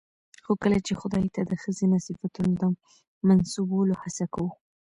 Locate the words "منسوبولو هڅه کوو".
3.27-4.49